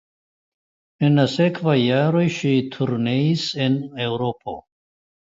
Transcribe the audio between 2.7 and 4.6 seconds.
turneis en Eŭropo.